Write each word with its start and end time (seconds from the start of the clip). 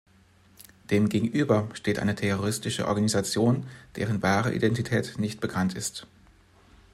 Demgegenüber 0.89 1.69
steht 1.75 1.99
eine 1.99 2.15
terroristische 2.15 2.87
Organisation, 2.87 3.67
deren 3.97 4.23
wahre 4.23 4.51
Identität 4.51 5.19
nicht 5.19 5.39
bekannt 5.41 5.75
ist. 5.75 6.07